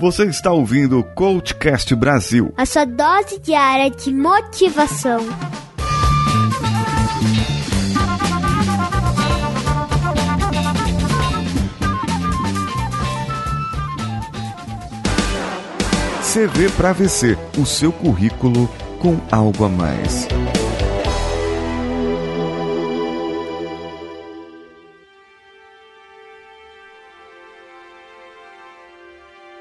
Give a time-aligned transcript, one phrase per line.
[0.00, 2.54] Você está ouvindo o Coachcast Brasil.
[2.56, 5.18] A sua dose diária de motivação.
[16.22, 18.68] CV para VC, o seu currículo
[19.00, 20.28] com algo a mais.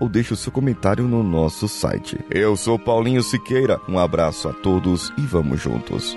[0.00, 2.18] ou deixe o seu comentário no nosso site.
[2.30, 3.98] Eu sou Paulinho Siqueira, um
[4.44, 6.16] abraço a todos e vamos juntos.